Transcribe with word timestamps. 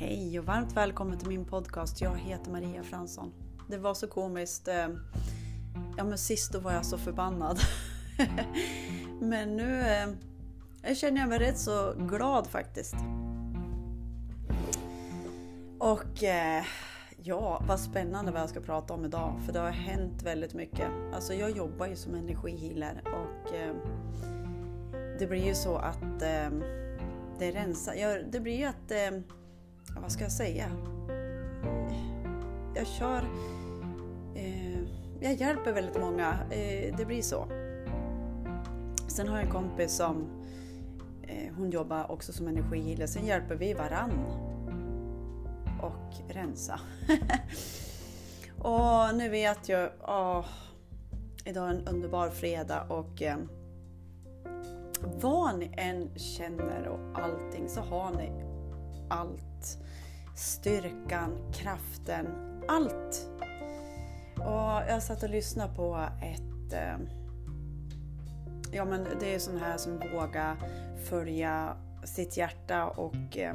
Hej 0.00 0.38
och 0.38 0.44
varmt 0.44 0.72
välkommen 0.72 1.18
till 1.18 1.28
min 1.28 1.44
podcast. 1.44 2.00
Jag 2.00 2.18
heter 2.18 2.50
Maria 2.50 2.82
Fransson. 2.82 3.32
Det 3.68 3.78
var 3.78 3.94
så 3.94 4.06
komiskt. 4.06 4.68
Eh, 4.68 4.88
ja 5.96 6.04
men 6.04 6.18
sist 6.18 6.52
då 6.52 6.58
var 6.58 6.72
jag 6.72 6.84
så 6.84 6.98
förbannad. 6.98 7.58
men 9.20 9.56
nu 9.56 9.80
eh, 9.80 10.08
jag 10.82 10.96
känner 10.96 11.20
jag 11.20 11.28
mig 11.28 11.38
rätt 11.38 11.58
så 11.58 11.94
glad 11.98 12.46
faktiskt. 12.46 12.94
Och 15.78 16.24
eh, 16.24 16.64
ja, 17.22 17.62
vad 17.68 17.80
spännande 17.80 18.32
vad 18.32 18.40
jag 18.40 18.50
ska 18.50 18.60
prata 18.60 18.94
om 18.94 19.04
idag. 19.04 19.40
För 19.46 19.52
det 19.52 19.58
har 19.58 19.70
hänt 19.70 20.22
väldigt 20.22 20.54
mycket. 20.54 20.88
Alltså 21.12 21.34
jag 21.34 21.50
jobbar 21.50 21.86
ju 21.86 21.96
som 21.96 22.14
energihealer 22.14 23.02
och 23.04 23.52
det 25.18 25.26
blir 25.26 25.46
ju 25.46 25.54
så 25.54 25.76
att 25.76 26.20
det 27.38 27.50
rensar. 27.50 28.24
Det 28.32 28.40
blir 28.40 28.58
ju 28.58 28.64
att, 28.64 28.92
ja, 29.88 30.00
vad 30.00 30.12
ska 30.12 30.22
jag 30.22 30.32
säga? 30.32 30.70
Jag 32.74 32.86
kör, 32.86 33.24
eh, 34.34 34.80
jag 35.20 35.34
hjälper 35.34 35.72
väldigt 35.72 36.00
många. 36.00 36.38
Eh, 36.50 36.96
det 36.96 37.04
blir 37.06 37.22
så. 37.22 37.46
Sen 39.08 39.28
har 39.28 39.36
jag 39.36 39.46
en 39.46 39.52
kompis 39.52 39.96
som, 39.96 40.26
eh, 41.22 41.54
hon 41.56 41.70
jobbar 41.70 42.10
också 42.10 42.32
som 42.32 42.48
energihealer. 42.48 43.06
Sen 43.06 43.26
hjälper 43.26 43.54
vi 43.54 43.74
varann 43.74 44.24
och 45.82 46.34
rensa. 46.34 46.80
och 48.58 49.16
nu 49.16 49.28
vet 49.28 49.68
jag, 49.68 49.90
åh, 50.08 50.44
idag 51.44 51.68
är 51.68 51.74
en 51.74 51.88
underbar 51.88 52.30
fredag 52.30 52.82
och 52.82 53.22
eh, 53.22 53.36
vad 55.20 55.58
ni 55.58 55.70
än 55.76 56.18
känner 56.18 56.88
och 56.88 57.18
allting 57.22 57.68
så 57.68 57.80
har 57.80 58.10
ni 58.10 58.32
allt. 59.08 59.49
Styrkan, 60.36 61.52
kraften, 61.52 62.26
allt. 62.68 63.28
Och 64.36 64.90
jag 64.90 65.02
satt 65.02 65.22
och 65.22 65.30
lyssnade 65.30 65.74
på 65.74 66.08
ett... 66.22 66.72
Eh, 66.72 66.96
ja 68.72 68.84
men 68.84 69.06
det 69.20 69.34
är 69.34 69.38
sån 69.38 69.60
här 69.60 69.76
som 69.76 69.98
vågar 70.14 70.56
följa 71.08 71.76
sitt 72.04 72.36
hjärta 72.36 72.86
och, 72.86 73.38
eh, 73.38 73.54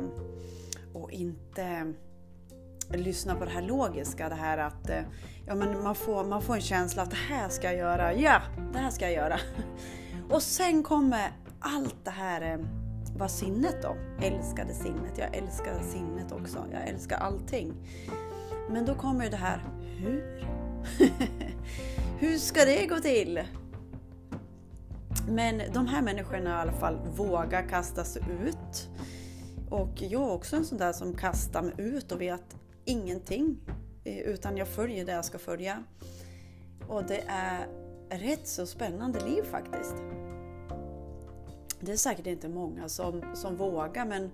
och 0.94 1.12
inte 1.12 1.94
lyssna 2.90 3.36
på 3.36 3.46
det 3.46 3.52
här 3.52 3.62
logiska. 3.62 4.30
Det 4.30 4.36
här 4.36 4.58
att 4.58 4.90
eh, 4.90 5.02
ja, 5.48 5.56
men 5.56 5.84
man, 5.84 5.96
får, 5.96 6.24
man 6.24 6.42
får 6.42 6.56
en 6.56 6.62
känsla 6.62 7.04
att 7.04 7.12
det 7.12 7.34
här 7.34 7.50
ska 7.50 7.68
jag 7.68 7.78
göra. 7.78 8.14
Ja, 8.14 8.42
det 8.74 8.80
här 8.80 8.90
ska 8.90 9.06
jag 9.06 9.14
göra. 9.14 9.40
Och 10.30 10.42
sen 10.42 10.84
kommer 10.84 11.32
allt 11.60 11.96
det 12.04 12.12
här 12.12 12.42
var 13.18 13.28
sinnet 13.28 13.82
då. 13.82 13.96
Älskade 14.22 14.74
sinnet. 14.74 15.18
Jag 15.18 15.36
älskar 15.36 15.82
sinnet 15.84 16.32
också. 16.32 16.66
Jag 16.72 16.88
älskar 16.88 17.18
allting. 17.18 17.74
Men 18.70 18.86
då 18.86 18.96
kommer 18.96 19.30
det 19.30 19.38
här, 19.38 19.64
hur? 19.98 20.48
hur 22.20 22.38
ska 22.38 22.66
det 22.66 22.86
gå 22.86 22.96
till? 22.96 23.44
Men 25.30 25.62
de 25.74 25.88
här 25.88 26.02
människorna 26.02 26.50
i 26.50 26.54
alla 26.54 26.74
fall 26.74 27.00
vågar 27.16 27.70
kasta 27.70 28.04
sig 28.04 28.22
ut. 28.44 28.90
Och 29.70 30.02
jag 30.02 30.22
är 30.22 30.32
också 30.32 30.56
en 30.56 30.66
sån 30.66 30.78
där 30.78 30.94
som 30.94 31.14
kastar 31.14 31.62
mig 31.62 31.74
ut 31.78 32.12
och 32.12 32.22
vet 32.22 32.56
ingenting. 32.86 33.58
Eh, 34.04 34.18
utan 34.18 34.58
jag 34.58 34.68
följer 34.68 35.06
det 35.06 35.12
jag 35.12 35.26
ska 35.26 35.38
följa. 35.38 35.84
Och 36.88 37.04
det 37.04 37.24
är 37.28 37.68
rätt 38.10 38.48
så 38.48 38.66
spännande 38.66 39.26
liv 39.26 39.44
faktiskt. 39.44 39.96
Det 41.86 41.92
är 41.92 41.98
säkert 41.98 42.28
inte 42.28 42.50
många 42.50 42.90
som, 42.90 43.22
som 43.34 43.56
vågar 43.56 44.06
men 44.06 44.32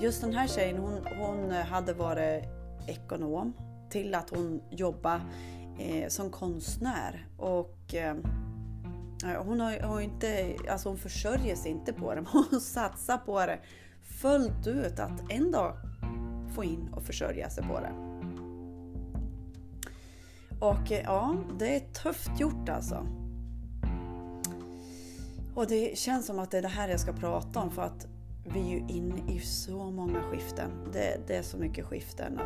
just 0.00 0.20
den 0.20 0.34
här 0.34 0.48
tjejen 0.48 0.78
hon, 0.78 1.06
hon 1.18 1.50
hade 1.50 1.92
varit 1.92 2.44
ekonom 2.86 3.52
till 3.90 4.14
att 4.14 4.30
hon 4.30 4.62
jobbade 4.70 5.20
eh, 5.78 6.08
som 6.08 6.30
konstnär. 6.30 7.28
Och 7.36 7.94
eh, 7.94 8.16
eh, 9.24 9.44
hon, 9.44 9.60
har, 9.60 9.80
har 9.80 10.00
inte, 10.00 10.56
alltså 10.70 10.88
hon 10.88 10.98
försörjer 10.98 11.56
sig 11.56 11.70
inte 11.70 11.92
på 11.92 12.14
det, 12.14 12.20
men 12.32 12.44
hon 12.50 12.60
satsar 12.60 13.18
på 13.18 13.46
det 13.46 13.58
fullt 14.02 14.66
ut 14.66 14.98
att 14.98 15.32
en 15.32 15.52
dag 15.52 15.76
få 16.54 16.64
in 16.64 16.88
och 16.92 17.02
försörja 17.02 17.50
sig 17.50 17.64
på 17.64 17.80
det. 17.80 17.92
Och 20.60 20.92
eh, 20.92 21.02
ja, 21.04 21.36
det 21.58 21.76
är 21.76 21.80
tufft 21.80 22.40
gjort 22.40 22.68
alltså. 22.68 23.06
Och 25.54 25.66
det 25.66 25.98
känns 25.98 26.26
som 26.26 26.38
att 26.38 26.50
det 26.50 26.58
är 26.58 26.62
det 26.62 26.68
här 26.68 26.88
jag 26.88 27.00
ska 27.00 27.12
prata 27.12 27.60
om 27.60 27.70
för 27.70 27.82
att 27.82 28.06
vi 28.44 28.60
är 28.60 28.64
ju 28.64 28.78
inne 28.88 29.32
i 29.32 29.40
så 29.40 29.90
många 29.90 30.22
skiften. 30.22 30.70
Det, 30.92 31.20
det 31.26 31.36
är 31.36 31.42
så 31.42 31.56
mycket 31.56 31.86
skiften. 31.86 32.40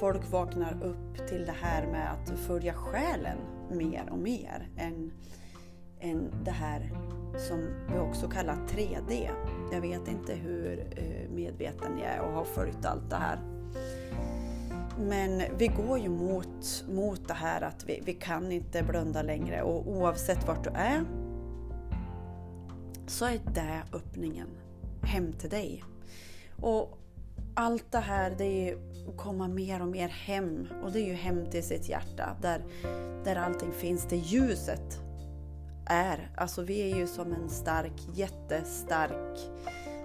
Folk 0.00 0.30
vaknar 0.30 0.82
upp 0.82 1.28
till 1.28 1.46
det 1.46 1.54
här 1.62 1.86
med 1.86 2.12
att 2.12 2.38
följa 2.38 2.74
själen 2.74 3.38
mer 3.70 4.08
och 4.10 4.18
mer 4.18 4.68
än, 4.76 5.12
än 6.00 6.30
det 6.44 6.50
här 6.50 6.92
som 7.48 7.68
vi 7.92 7.98
också 7.98 8.28
kallar 8.28 8.54
3D. 8.54 9.30
Jag 9.72 9.80
vet 9.80 10.08
inte 10.08 10.34
hur 10.34 10.86
eh, 10.96 11.30
medveten 11.30 11.98
jag 11.98 12.08
är 12.08 12.20
och 12.20 12.32
har 12.32 12.44
följt 12.44 12.84
allt 12.84 13.10
det 13.10 13.16
här. 13.16 13.38
Men 14.98 15.42
vi 15.58 15.66
går 15.66 15.98
ju 15.98 16.08
mot, 16.08 16.84
mot 16.88 17.28
det 17.28 17.34
här 17.34 17.62
att 17.62 17.84
vi, 17.86 18.02
vi 18.04 18.12
kan 18.14 18.52
inte 18.52 18.82
blunda 18.82 19.22
längre 19.22 19.62
och 19.62 19.88
oavsett 19.88 20.46
vart 20.46 20.64
du 20.64 20.70
är 20.70 21.04
så 23.06 23.24
är 23.24 23.40
det 23.54 23.82
öppningen 23.92 24.48
hem 25.02 25.32
till 25.32 25.50
dig. 25.50 25.84
Och 26.60 26.98
allt 27.54 27.92
det 27.92 27.98
här 27.98 28.34
det 28.38 28.44
är 28.44 28.70
ju 28.70 28.78
att 29.08 29.16
komma 29.16 29.48
mer 29.48 29.82
och 29.82 29.88
mer 29.88 30.08
hem 30.08 30.68
och 30.82 30.92
det 30.92 31.00
är 31.00 31.06
ju 31.06 31.14
hem 31.14 31.46
till 31.50 31.62
sitt 31.62 31.88
hjärta 31.88 32.36
där, 32.42 32.64
där 33.24 33.36
allting 33.36 33.72
finns, 33.72 34.06
det 34.08 34.16
ljuset 34.16 35.00
är. 35.86 36.30
Alltså 36.36 36.62
vi 36.62 36.92
är 36.92 36.96
ju 36.96 37.06
som 37.06 37.32
en 37.32 37.48
stark, 37.48 38.08
jättestark, 38.14 39.38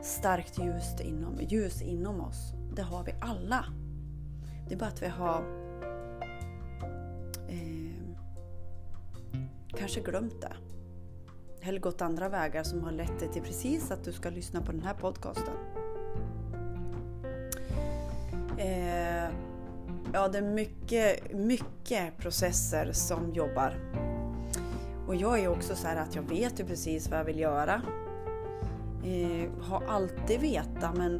starkt 0.03 0.59
ljus 0.59 1.01
inom, 1.01 1.39
ljus 1.41 1.81
inom 1.81 2.21
oss. 2.21 2.53
Det 2.75 2.81
har 2.81 3.03
vi 3.03 3.13
alla. 3.21 3.65
Det 4.67 4.73
är 4.73 4.79
bara 4.79 4.89
att 4.89 5.01
vi 5.01 5.07
har 5.07 5.43
eh, 7.49 8.15
kanske 9.77 10.01
glömt 10.01 10.41
det. 10.41 10.70
Eller 11.61 11.79
gått 11.79 12.01
andra 12.01 12.29
vägar 12.29 12.63
som 12.63 12.83
har 12.83 12.91
lett 12.91 13.19
dig 13.19 13.29
till 13.31 13.41
precis 13.41 13.91
att 13.91 14.03
du 14.03 14.11
ska 14.13 14.29
lyssna 14.29 14.61
på 14.61 14.71
den 14.71 14.81
här 14.81 14.93
podcasten. 14.93 15.53
Eh, 18.57 19.29
ja, 20.13 20.27
det 20.27 20.37
är 20.37 20.53
mycket, 20.53 21.33
mycket 21.33 22.17
processer 22.17 22.91
som 22.91 23.33
jobbar. 23.33 23.75
Och 25.07 25.15
jag 25.15 25.39
är 25.39 25.47
också 25.47 25.75
så 25.75 25.87
här 25.87 25.95
att 25.95 26.15
jag 26.15 26.23
vet 26.23 26.59
ju 26.59 26.65
precis 26.65 27.09
vad 27.09 27.19
jag 27.19 27.25
vill 27.25 27.39
göra. 27.39 27.81
Eh, 29.03 29.49
har 29.61 29.83
alltid 29.87 30.39
vetat 30.39 30.97
men 30.97 31.15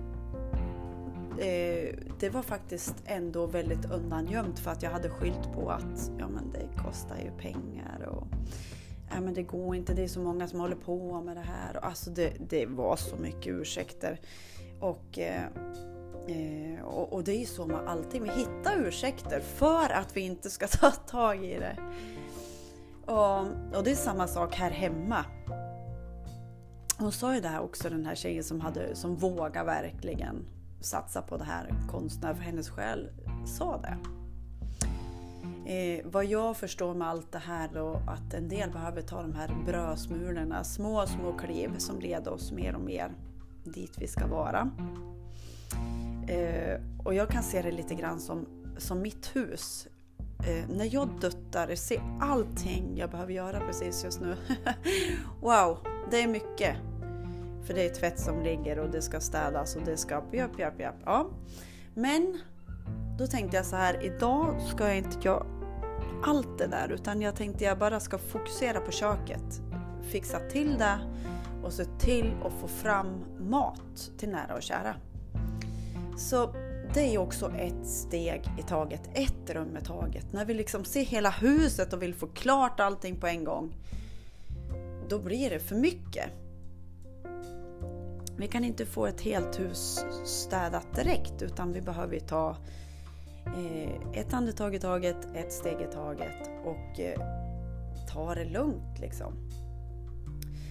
eh, 1.37 1.95
det 2.19 2.29
var 2.29 2.41
faktiskt 2.41 2.95
ändå 3.05 3.45
väldigt 3.45 3.91
undangömt 3.91 4.59
för 4.59 4.71
att 4.71 4.83
jag 4.83 4.91
hade 4.91 5.09
skylt 5.09 5.53
på 5.53 5.69
att 5.69 6.11
ja, 6.19 6.27
men 6.27 6.51
det 6.51 6.83
kostar 6.83 7.17
ju 7.17 7.31
pengar 7.31 8.07
och 8.07 8.27
Nej 9.11 9.21
men 9.21 9.33
det 9.33 9.43
går 9.43 9.75
inte, 9.75 9.93
det 9.93 10.03
är 10.03 10.07
så 10.07 10.19
många 10.19 10.47
som 10.47 10.59
håller 10.59 10.75
på 10.75 11.21
med 11.21 11.37
det 11.37 11.41
här. 11.41 11.77
Och 11.77 11.85
alltså 11.85 12.09
det, 12.09 12.33
det 12.49 12.65
var 12.65 12.95
så 12.95 13.15
mycket 13.15 13.47
ursäkter. 13.47 14.19
Och, 14.79 15.19
eh, 15.19 15.43
eh, 16.27 16.81
och, 16.83 17.13
och, 17.13 17.23
det 17.23 17.31
är 17.31 17.39
ju 17.39 17.45
så 17.45 17.65
med 17.65 17.87
allting, 17.87 18.23
vi 18.23 18.29
hittar 18.29 18.87
ursäkter 18.87 19.39
för 19.39 19.89
att 19.89 20.17
vi 20.17 20.21
inte 20.21 20.49
ska 20.49 20.67
ta 20.81 20.91
tag 20.91 21.45
i 21.45 21.59
det. 21.59 21.77
Och, 23.05 23.39
och 23.77 23.83
det 23.83 23.91
är 23.91 23.95
samma 23.95 24.27
sak 24.27 24.55
här 24.55 24.71
hemma. 24.71 25.25
Hon 26.97 27.11
sa 27.11 27.35
ju 27.35 27.41
det 27.41 27.47
här 27.47 27.61
också, 27.61 27.89
den 27.89 28.05
här 28.05 28.15
tjejen 28.15 28.43
som, 28.43 28.61
hade, 28.61 28.95
som 28.95 29.15
vågar 29.15 29.65
verkligen 29.65 30.45
satsa 30.81 31.21
på 31.21 31.37
det 31.37 31.43
här 31.43 31.73
konstnär 31.89 32.33
för 32.33 32.43
hennes 32.43 32.69
själ 32.69 33.09
sa 33.45 33.77
det. 33.77 34.20
Eh, 35.71 36.05
vad 36.05 36.25
jag 36.25 36.57
förstår 36.57 36.93
med 36.93 37.07
allt 37.07 37.31
det 37.31 37.39
här 37.39 37.69
då, 37.73 38.01
att 38.07 38.33
en 38.33 38.49
del 38.49 38.71
behöver 38.71 39.01
ta 39.01 39.21
de 39.21 39.33
här 39.33 39.55
brödsmulorna, 39.65 40.63
små, 40.63 41.05
små 41.07 41.37
kliv 41.37 41.77
som 41.77 41.99
leder 41.99 42.33
oss 42.33 42.51
mer 42.51 42.75
och 42.75 42.81
mer 42.81 43.11
dit 43.63 43.93
vi 43.97 44.07
ska 44.07 44.27
vara. 44.27 44.71
Eh, 46.27 46.81
och 47.03 47.13
jag 47.13 47.29
kan 47.29 47.43
se 47.43 47.61
det 47.61 47.71
lite 47.71 47.95
grann 47.95 48.19
som, 48.19 48.45
som 48.77 49.01
mitt 49.01 49.35
hus. 49.35 49.87
Eh, 50.47 50.69
när 50.69 50.93
jag 50.93 51.09
duttar, 51.21 51.75
ser 51.75 52.01
allting 52.21 52.97
jag 52.97 53.09
behöver 53.09 53.33
göra 53.33 53.59
precis 53.59 54.03
just 54.03 54.21
nu. 54.21 54.35
wow, 55.41 55.77
det 56.11 56.23
är 56.23 56.27
mycket. 56.27 56.75
För 57.63 57.73
det 57.73 57.85
är 57.85 57.89
tvätt 57.89 58.19
som 58.19 58.41
ligger 58.41 58.79
och 58.79 58.89
det 58.89 59.01
ska 59.01 59.19
städas 59.19 59.75
och 59.75 59.81
det 59.85 59.97
ska 59.97 60.23
japp, 60.31 60.59
japp, 60.59 60.79
japp. 60.79 60.95
Ja. 61.05 61.29
Men 61.93 62.39
då 63.17 63.27
tänkte 63.27 63.57
jag 63.57 63.65
så 63.65 63.75
här, 63.75 64.05
idag 64.05 64.61
ska 64.61 64.87
jag 64.87 64.97
inte 64.97 65.17
jag 65.23 65.60
allt 66.23 66.57
det 66.57 66.67
där 66.67 66.89
utan 66.89 67.21
jag 67.21 67.35
tänkte 67.35 67.63
jag 67.63 67.77
bara 67.77 67.99
ska 67.99 68.17
fokusera 68.17 68.79
på 68.79 68.91
köket. 68.91 69.61
Fixa 70.01 70.39
till 70.39 70.77
det 70.77 70.99
och 71.63 71.73
se 71.73 71.85
till 71.85 72.33
att 72.43 72.53
få 72.53 72.67
fram 72.67 73.23
mat 73.39 74.11
till 74.17 74.29
nära 74.29 74.55
och 74.55 74.61
kära. 74.61 74.95
Så 76.17 76.53
det 76.93 77.15
är 77.15 77.17
också 77.17 77.51
ett 77.51 77.87
steg 77.87 78.43
i 78.59 78.61
taget, 78.61 79.01
ett 79.13 79.49
rum 79.49 79.77
i 79.77 79.85
taget. 79.85 80.33
När 80.33 80.45
vi 80.45 80.53
liksom 80.53 80.85
ser 80.85 81.03
hela 81.03 81.29
huset 81.29 81.93
och 81.93 82.01
vill 82.01 82.15
få 82.15 82.27
klart 82.27 82.79
allting 82.79 83.19
på 83.19 83.27
en 83.27 83.43
gång, 83.43 83.75
då 85.09 85.19
blir 85.19 85.49
det 85.49 85.59
för 85.59 85.75
mycket. 85.75 86.29
Vi 88.37 88.47
kan 88.47 88.63
inte 88.63 88.85
få 88.85 89.05
ett 89.05 89.21
helt 89.21 89.59
hus 89.59 90.05
städat 90.25 90.95
direkt 90.95 91.41
utan 91.41 91.73
vi 91.73 91.81
behöver 91.81 92.19
ta 92.19 92.57
Eh, 93.45 94.19
ett 94.19 94.33
andetag 94.33 94.75
i 94.75 94.79
taget, 94.79 95.27
ett 95.35 95.53
steg 95.53 95.81
i 95.81 95.93
taget 95.93 96.49
och 96.65 96.99
eh, 96.99 97.19
ta 98.13 98.35
det 98.35 98.45
lugnt 98.45 98.99
liksom. 98.99 99.33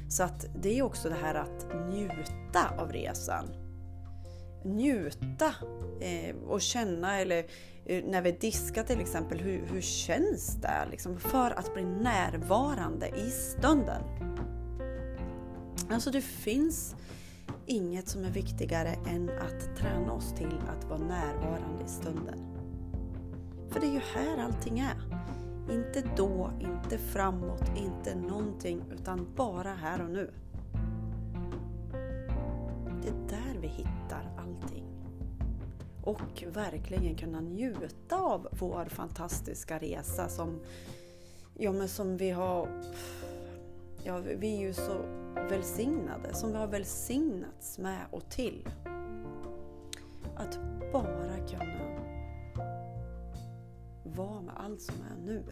Så 0.09 0.23
att 0.23 0.47
det 0.63 0.79
är 0.79 0.83
också 0.83 1.09
det 1.09 1.15
här 1.15 1.35
att 1.35 1.67
njuta 1.91 2.75
av 2.79 2.93
resan. 2.93 3.45
Njuta 4.65 5.55
eh, 6.01 6.37
och 6.37 6.61
känna, 6.61 7.21
eller 7.21 7.47
när 8.11 8.23
vi 8.23 8.33
diskar 8.33 8.83
till 8.83 9.01
exempel, 9.01 9.41
hur, 9.41 9.67
hur 9.67 9.81
känns 9.81 10.57
det? 10.57 10.89
Liksom, 10.91 11.19
för 11.19 11.51
att 11.51 11.75
bli 11.75 11.85
närvarande 11.85 13.09
i 13.09 13.31
stunden. 13.31 14.03
Alltså 15.91 16.11
det 16.11 16.21
finns 16.21 16.97
inget 17.67 18.09
som 18.09 18.25
är 18.25 18.31
viktigare 18.31 18.97
än 19.09 19.31
att 19.31 19.77
träna 19.77 20.13
oss 20.13 20.35
till 20.35 20.61
att 20.69 20.85
vara 20.85 20.99
närvarande 20.99 21.85
i 21.85 21.89
stunden. 21.89 22.50
För 23.71 23.81
det 23.81 23.87
är 23.87 23.93
ju 23.93 24.01
här 24.15 24.45
allting 24.45 24.79
är. 24.79 24.97
Inte 25.71 26.03
då, 26.17 26.51
inte 26.61 26.99
framåt, 26.99 27.63
inte 27.77 28.15
någonting, 28.15 28.83
utan 28.93 29.29
bara 29.37 29.75
här 29.75 30.03
och 30.03 30.11
nu. 30.11 30.31
Det 33.03 33.09
är 33.09 33.29
där 33.29 33.61
vi 33.61 33.69
hittar 33.69 34.33
allting. 34.39 34.85
Och 36.03 36.45
verkligen 36.53 37.17
kunna 37.17 37.41
njuta 37.41 38.17
av 38.17 38.49
vår 38.51 38.85
fantastiska 38.85 39.79
resa 39.79 40.29
som, 40.29 40.61
ja, 41.55 41.73
men 41.73 41.89
som 41.89 42.17
vi 42.17 42.31
har... 42.31 42.69
Ja, 44.05 44.19
vi 44.19 44.57
är 44.57 44.61
ju 44.61 44.75
så 44.75 44.99
välsignade, 45.51 46.35
som 46.35 46.53
vi 46.53 46.59
har 46.59 46.67
välsignats 46.67 47.79
med 47.79 48.01
och 48.11 48.31
till. 48.31 48.69
Att 50.37 50.59
bara 50.93 51.49
kunna 51.49 52.00
vara 54.17 54.41
med 54.41 54.55
allt 54.57 54.83
som 54.83 54.95
är 54.95 55.25
nu. 55.25 55.45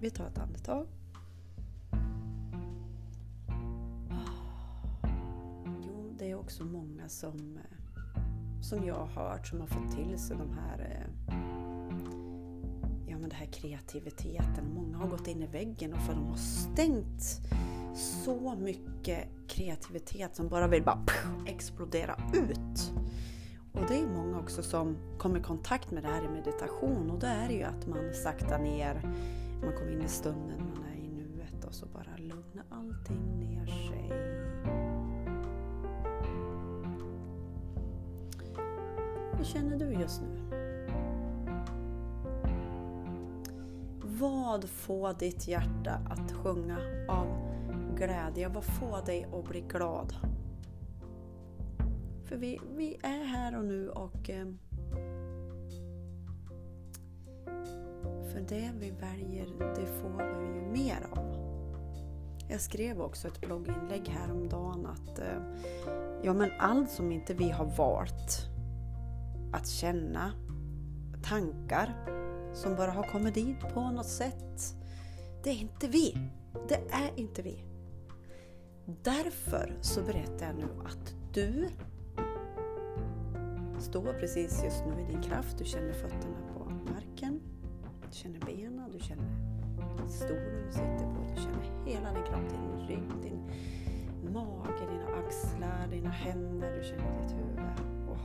Vi 0.00 0.10
tar 0.10 0.26
ett 0.26 0.38
andetag. 0.38 0.86
Ah, 4.10 5.08
jo, 5.86 6.14
det 6.18 6.30
är 6.30 6.34
också 6.34 6.64
många 6.64 7.08
som, 7.08 7.58
eh, 7.58 8.60
som 8.62 8.86
jag 8.86 8.94
har 8.94 9.06
hört 9.06 9.46
som 9.46 9.60
har 9.60 9.66
fått 9.66 9.96
till 9.96 10.18
sig 10.18 10.36
de 10.36 10.52
här 10.52 10.78
eh, 10.78 11.34
ja, 13.06 13.18
men 13.18 13.28
det 13.28 13.36
här 13.36 13.46
kreativiteten. 13.46 14.74
Många 14.74 14.98
har 14.98 15.08
gått 15.08 15.28
in 15.28 15.42
i 15.42 15.46
väggen 15.46 15.92
och 15.92 16.00
för 16.00 16.14
de 16.14 16.26
har 16.26 16.36
stängt 16.36 17.40
så 17.94 18.54
mycket 18.54 19.28
kreativitet 19.48 20.36
som 20.36 20.48
bara 20.48 20.68
vill 20.68 20.82
bara 20.82 21.04
explodera 21.46 22.16
ut. 22.34 22.92
Och 23.74 23.86
det 23.88 23.98
är 23.98 24.06
många 24.06 24.38
också 24.38 24.62
som 24.62 24.96
kommer 25.18 25.38
i 25.38 25.42
kontakt 25.42 25.90
med 25.90 26.02
det 26.02 26.08
här 26.08 26.24
i 26.24 26.28
meditation 26.28 27.10
och 27.10 27.18
då 27.18 27.26
är 27.26 27.48
det 27.48 27.54
ju 27.54 27.62
att 27.62 27.86
man 27.86 28.14
saktar 28.14 28.58
ner, 28.58 28.94
man 29.62 29.72
kommer 29.72 29.92
in 29.92 30.02
i 30.02 30.08
stunden, 30.08 30.58
man 30.74 30.84
är 30.84 30.96
i 30.96 31.08
nuet 31.08 31.64
och 31.64 31.74
så 31.74 31.86
bara 31.86 32.16
lugnar 32.16 32.64
allting 32.70 33.40
ner 33.40 33.66
sig. 33.66 34.10
Hur 39.38 39.44
känner 39.44 39.76
du 39.76 39.92
just 39.92 40.22
nu? 40.22 40.40
Vad 44.20 44.64
får 44.68 45.18
ditt 45.18 45.48
hjärta 45.48 46.00
att 46.10 46.32
sjunga 46.32 46.78
av 47.08 47.26
glädje? 47.96 48.48
Vad 48.48 48.64
får 48.64 49.06
dig 49.06 49.26
att 49.32 49.48
bli 49.48 49.60
glad? 49.60 50.14
För 52.34 52.38
vi, 52.38 52.60
vi 52.76 52.96
är 53.02 53.24
här 53.24 53.58
och 53.58 53.64
nu 53.64 53.88
och 53.88 54.30
eh, 54.30 54.46
för 58.32 58.40
det 58.48 58.70
vi 58.78 58.90
väljer, 58.90 59.46
det 59.58 59.86
får 59.86 60.38
vi 60.40 60.46
ju 60.46 60.84
mer 60.84 61.06
av. 61.10 61.34
Jag 62.48 62.60
skrev 62.60 63.00
också 63.00 63.28
ett 63.28 63.40
blogginlägg 63.40 64.08
häromdagen 64.08 64.86
att 64.86 65.18
eh, 65.18 65.42
ja, 66.22 66.32
men 66.32 66.50
allt 66.58 66.90
som 66.90 67.12
inte 67.12 67.34
vi 67.34 67.50
har 67.50 67.76
valt 67.76 68.48
att 69.52 69.68
känna, 69.68 70.32
tankar 71.22 71.94
som 72.54 72.76
bara 72.76 72.90
har 72.90 73.02
kommit 73.02 73.34
dit 73.34 73.60
på 73.74 73.90
något 73.90 74.08
sätt, 74.08 74.76
det 75.42 75.50
är 75.50 75.60
inte 75.60 75.88
vi. 75.88 76.18
Det 76.68 76.80
är 76.90 77.10
inte 77.16 77.42
vi. 77.42 77.64
Därför 79.02 79.78
så 79.80 80.02
berättar 80.02 80.46
jag 80.46 80.56
nu 80.56 80.68
att 80.84 81.14
du 81.34 81.68
står 83.84 84.12
precis 84.20 84.64
just 84.64 84.84
nu 84.86 85.02
i 85.02 85.12
din 85.12 85.22
kraft. 85.22 85.58
Du 85.58 85.64
känner 85.64 85.92
fötterna 85.92 86.36
på 86.54 86.64
marken. 86.92 87.40
Du 88.10 88.16
känner 88.16 88.40
benen, 88.40 88.90
du 88.92 88.98
känner 88.98 89.24
stolen 90.08 90.66
du 90.66 90.72
sitter 90.72 91.14
på. 91.14 91.34
Du 91.36 91.42
känner 91.42 91.86
hela 91.86 92.12
din 92.12 92.22
kropp, 92.22 92.50
din 92.50 92.86
rygg, 92.88 93.22
din 93.22 93.50
mage, 94.32 94.86
dina 94.90 95.06
axlar, 95.26 95.88
dina 95.90 96.10
händer. 96.10 96.76
Du 96.76 96.84
känner 96.84 97.22
ditt 97.22 97.32
huvud. 97.32 97.58
Oh. 98.08 98.18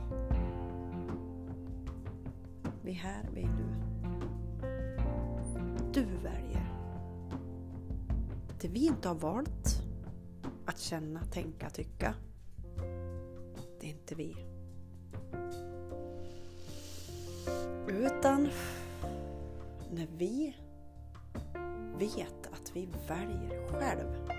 Vi 2.82 2.90
är 2.90 2.94
här, 2.94 3.28
vi 3.34 3.42
är 3.42 3.48
nu. 3.48 3.64
Du 5.92 6.04
väljer. 6.04 6.72
Det 8.60 8.68
vi 8.68 8.86
inte 8.86 9.08
har 9.08 9.14
valt 9.14 9.82
att 10.66 10.78
känna, 10.78 11.24
tänka, 11.24 11.70
tycka. 11.70 12.14
Det 13.80 13.86
är 13.86 13.90
inte 13.90 14.14
vi. 14.14 14.49
Utan 17.90 18.48
när 19.92 20.06
vi 20.18 20.56
vet 21.98 22.46
att 22.52 22.70
vi 22.74 22.88
väljer 23.08 23.68
själv 23.68 24.30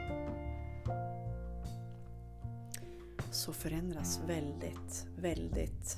så 3.32 3.54
förändras 3.54 4.20
väldigt, 4.28 5.08
väldigt 5.18 5.98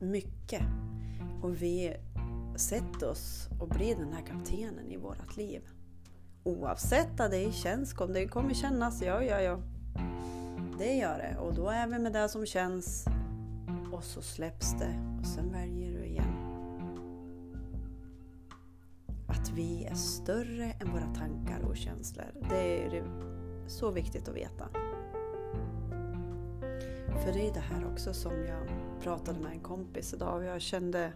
mycket. 0.00 0.62
Och 1.42 1.62
vi 1.62 1.96
sätter 2.56 3.10
oss 3.10 3.48
och 3.60 3.68
blir 3.68 3.96
den 3.96 4.12
här 4.12 4.26
kaptenen 4.26 4.90
i 4.90 4.96
vårt 4.96 5.36
liv. 5.36 5.62
Oavsett 6.44 7.20
att 7.20 7.30
det 7.30 7.54
känns, 7.54 7.94
det 8.08 8.28
kommer 8.28 8.54
kännas, 8.54 9.02
ja, 9.02 9.22
ja, 9.22 9.40
ja. 9.40 9.58
Det 10.78 10.94
gör 10.94 11.18
det 11.18 11.38
och 11.38 11.54
då 11.54 11.68
är 11.68 11.86
vi 11.86 11.98
med 11.98 12.12
det 12.12 12.28
som 12.28 12.46
känns 12.46 13.06
och 13.92 14.04
så 14.04 14.22
släpps 14.22 14.72
det 14.78 15.18
och 15.20 15.26
sen 15.26 15.52
väljer 15.52 15.92
du 15.98 16.04
igen. 16.04 16.41
Vi 19.54 19.84
är 19.84 19.94
större 19.94 20.64
än 20.80 20.92
våra 20.92 21.06
tankar 21.14 21.60
och 21.68 21.76
känslor. 21.76 22.26
Det 22.50 22.86
är 22.86 23.04
så 23.66 23.90
viktigt 23.90 24.28
att 24.28 24.34
veta. 24.34 24.68
För 27.24 27.32
det 27.32 27.48
är 27.48 27.54
det 27.54 27.60
här 27.60 27.86
också 27.92 28.14
som 28.14 28.32
jag 28.32 28.72
pratade 29.02 29.40
med 29.40 29.52
en 29.52 29.60
kompis 29.60 30.14
idag 30.14 30.36
och 30.36 30.44
jag 30.44 30.60
kände 30.60 31.12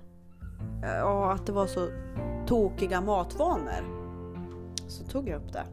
ja, 0.82 1.32
att 1.32 1.46
det 1.46 1.52
var 1.52 1.66
så 1.66 1.88
tokiga 2.46 3.00
matvanor. 3.00 4.06
Så 4.88 5.04
tog 5.04 5.28
jag 5.28 5.42
upp 5.42 5.52
det. 5.52 5.66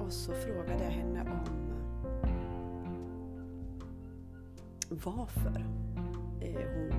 Och 0.00 0.12
så 0.12 0.32
frågade 0.32 0.84
jag 0.84 0.90
henne 0.90 1.20
om 1.20 1.64
varför 4.88 5.66
hon 6.40 6.90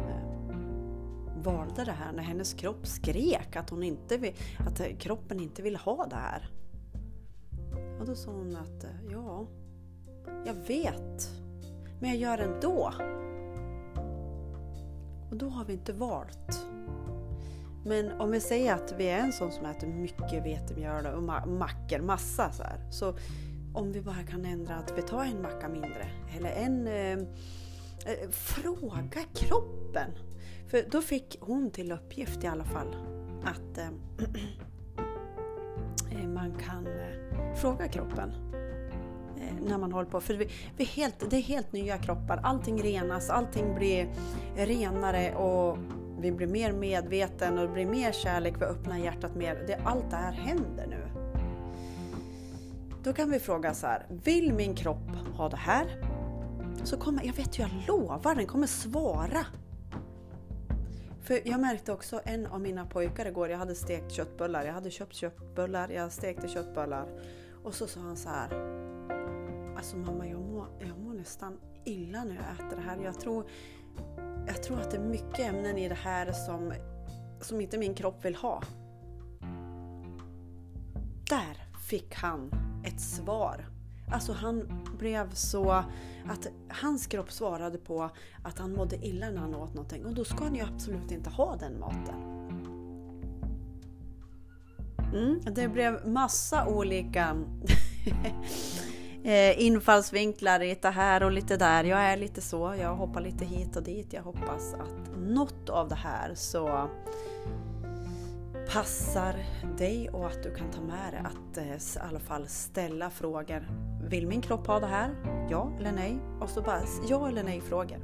valde 1.45 1.85
det 1.85 1.91
här 1.91 2.11
när 2.11 2.23
hennes 2.23 2.53
kropp 2.53 2.87
skrek 2.87 3.55
att, 3.55 3.69
hon 3.69 3.83
inte 3.83 4.17
vill, 4.17 4.33
att 4.67 4.99
kroppen 4.99 5.39
inte 5.39 5.61
vill 5.61 5.75
ha 5.75 6.05
det 6.05 6.15
här. 6.15 6.49
Och 7.99 8.05
då 8.05 8.15
sa 8.15 8.31
hon 8.31 8.55
att 8.55 8.83
eh, 8.83 9.11
ja, 9.11 9.47
jag 10.45 10.53
vet, 10.53 11.29
men 11.99 12.09
jag 12.09 12.17
gör 12.17 12.37
ändå. 12.37 12.93
Och 15.29 15.37
då 15.37 15.49
har 15.49 15.65
vi 15.65 15.73
inte 15.73 15.93
valt. 15.93 16.65
Men 17.85 18.21
om 18.21 18.31
vi 18.31 18.39
säger 18.39 18.73
att 18.73 18.93
vi 18.97 19.05
är 19.05 19.19
en 19.19 19.33
sån 19.33 19.51
som 19.51 19.65
äter 19.65 19.87
mycket 19.87 20.45
vetemjöl 20.45 21.05
och 21.05 21.23
mackor, 21.47 21.99
massa 21.99 22.51
så 22.51 22.63
här. 22.63 22.91
Så 22.91 23.15
om 23.73 23.91
vi 23.91 24.01
bara 24.01 24.23
kan 24.23 24.45
ändra 24.45 24.75
att 24.75 24.93
vi 24.97 25.01
tar 25.01 25.23
en 25.23 25.41
macka 25.41 25.69
mindre 25.69 26.07
eller 26.37 26.49
en 26.49 26.87
eh, 26.87 27.27
Eh, 28.05 28.29
fråga 28.29 29.21
kroppen. 29.33 30.11
För 30.67 30.85
då 30.91 31.01
fick 31.01 31.37
hon 31.41 31.71
till 31.71 31.91
uppgift 31.91 32.43
i 32.43 32.47
alla 32.47 32.63
fall 32.65 32.95
att 33.43 33.77
eh, 33.77 33.87
eh, 36.19 36.27
man 36.27 36.53
kan 36.53 36.87
eh, 36.87 37.55
fråga 37.55 37.87
kroppen. 37.87 38.31
eh, 39.37 39.55
när 39.67 39.77
man 39.77 39.91
håller 39.91 40.09
på. 40.09 40.21
För 40.21 40.33
vi, 40.33 40.49
vi 40.77 40.83
helt, 40.83 41.29
det 41.29 41.37
är 41.37 41.41
helt 41.41 41.71
nya 41.73 41.97
kroppar. 41.97 42.39
Allting 42.43 42.81
renas, 42.83 43.29
allting 43.29 43.75
blir 43.75 44.09
renare 44.55 45.35
och 45.35 45.77
vi 46.19 46.31
blir 46.31 46.47
mer 46.47 46.71
medveten 46.71 47.57
och 47.57 47.67
det 47.67 47.73
blir 47.73 47.85
mer 47.85 48.11
kärlek, 48.11 48.53
vi 48.59 48.65
öppnar 48.65 48.97
hjärtat 48.97 49.35
mer. 49.35 49.63
Det, 49.67 49.75
allt 49.85 50.09
det 50.09 50.15
här 50.15 50.31
händer 50.31 50.87
nu. 50.87 51.07
Då 53.03 53.13
kan 53.13 53.31
vi 53.31 53.39
fråga 53.39 53.73
så 53.73 53.87
här, 53.87 54.05
vill 54.23 54.53
min 54.53 54.75
kropp 54.75 55.09
ha 55.37 55.49
det 55.49 55.57
här? 55.57 55.85
Så 56.83 56.97
kommer, 56.97 57.23
jag 57.23 57.33
vet 57.33 57.59
ju, 57.59 57.63
jag 57.63 57.71
lovar, 57.87 58.35
den 58.35 58.47
kommer 58.47 58.67
svara. 58.67 59.45
För 61.25 61.47
jag 61.47 61.59
märkte 61.59 61.91
också 61.91 62.21
en 62.25 62.45
av 62.45 62.61
mina 62.61 62.85
pojkar 62.85 63.25
igår, 63.25 63.49
jag 63.49 63.57
hade 63.57 63.75
stekt 63.75 64.11
köttbullar, 64.11 64.65
jag 64.65 64.73
hade 64.73 64.91
köpt 64.91 65.13
köttbullar, 65.13 65.89
jag 65.89 66.11
stekte 66.11 66.47
köttbullar. 66.47 67.07
Och 67.63 67.73
så 67.73 67.87
sa 67.87 67.99
han 67.99 68.17
så 68.17 68.29
här, 68.29 68.49
alltså 69.77 69.97
mamma 69.97 70.27
jag 70.27 70.39
mår, 70.39 70.67
jag 70.79 70.99
mår 70.99 71.13
nästan 71.13 71.59
illa 71.85 72.23
när 72.23 72.35
jag 72.35 72.67
äter 72.67 72.77
det 72.77 72.81
här. 72.81 72.97
Jag 73.03 73.19
tror, 73.19 73.45
jag 74.47 74.63
tror 74.63 74.79
att 74.79 74.91
det 74.91 74.97
är 74.97 75.03
mycket 75.03 75.39
ämnen 75.39 75.77
i 75.77 75.89
det 75.89 75.95
här 75.95 76.31
som, 76.31 76.73
som 77.41 77.61
inte 77.61 77.77
min 77.77 77.93
kropp 77.93 78.25
vill 78.25 78.35
ha. 78.35 78.63
Där 81.29 81.79
fick 81.89 82.15
han 82.15 82.51
ett 82.85 83.01
svar. 83.01 83.65
Alltså 84.11 84.33
han 84.33 84.83
blev 84.97 85.33
så 85.33 85.71
att 86.27 86.47
hans 86.69 87.07
kropp 87.07 87.31
svarade 87.31 87.77
på 87.77 88.09
att 88.43 88.59
han 88.59 88.73
mådde 88.73 88.95
illa 89.05 89.29
när 89.29 89.41
han 89.41 89.55
åt 89.55 89.73
någonting 89.73 90.05
och 90.05 90.13
då 90.13 90.25
ska 90.25 90.43
han 90.43 90.55
ju 90.55 90.61
absolut 90.61 91.11
inte 91.11 91.29
ha 91.29 91.55
den 91.55 91.79
maten. 91.79 92.35
Mm, 95.13 95.39
det 95.55 95.67
blev 95.67 96.07
massa 96.07 96.67
olika 96.67 97.35
eh, 99.23 99.61
infallsvinklar, 99.61 100.59
lite 100.59 100.89
här 100.89 101.23
och 101.23 101.31
lite 101.31 101.57
där. 101.57 101.83
Jag 101.83 101.99
är 101.99 102.17
lite 102.17 102.41
så, 102.41 102.75
jag 102.79 102.95
hoppar 102.95 103.21
lite 103.21 103.45
hit 103.45 103.75
och 103.75 103.83
dit. 103.83 104.13
Jag 104.13 104.23
hoppas 104.23 104.73
att 104.73 105.17
något 105.17 105.69
av 105.69 105.89
det 105.89 105.95
här 105.95 106.35
så 106.35 106.89
passar 108.73 109.35
dig 109.77 110.09
och 110.09 110.25
att 110.25 110.43
du 110.43 110.55
kan 110.55 110.71
ta 110.71 110.81
med 110.81 111.13
dig 111.13 111.21
att 111.23 111.57
eh, 111.57 111.75
i 111.75 111.99
alla 112.09 112.19
fall 112.19 112.47
ställa 112.47 113.09
frågor. 113.09 113.67
Vill 114.09 114.27
min 114.27 114.41
kropp 114.41 114.67
ha 114.67 114.79
det 114.79 114.87
här? 114.87 115.15
Ja 115.49 115.71
eller 115.79 115.91
nej? 115.91 116.17
Och 116.41 116.49
så 116.49 116.61
bara 116.61 116.81
ja 117.09 117.27
eller 117.27 117.43
nej 117.43 117.61
frågor. 117.61 117.97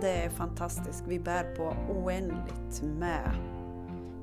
Det 0.00 0.24
är 0.24 0.30
fantastiskt. 0.30 1.04
Vi 1.08 1.20
bär 1.20 1.54
på 1.54 1.74
oändligt 1.92 2.82
med 2.82 3.30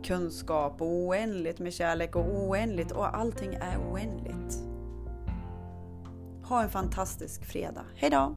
kunskap 0.04 0.82
och 0.82 0.88
oändligt 0.88 1.60
med 1.60 1.74
kärlek 1.74 2.16
och 2.16 2.36
oändligt 2.36 2.92
och 2.92 3.18
allting 3.18 3.54
är 3.54 3.78
oändligt. 3.92 4.60
Ha 6.44 6.64
en 6.64 6.70
fantastisk 6.70 7.46
fredag. 7.46 7.86
Hejdå! 7.96 8.36